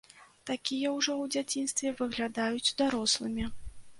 Такія 0.49 0.93
ўжо 0.93 1.17
у 1.25 1.27
дзяцінстве 1.35 1.93
выглядаюць 2.01 2.73
дарослымі. 2.83 3.45